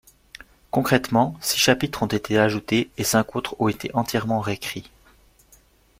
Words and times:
Concrètement, 0.71 1.37
six 1.41 1.59
chapitres 1.59 2.01
ont 2.01 2.07
été 2.07 2.39
ajoutés, 2.39 2.89
et 2.97 3.03
cinq 3.03 3.35
autres 3.35 3.55
ont 3.59 3.67
été 3.67 3.91
entièrement 3.93 4.39
récrits. 4.39 4.89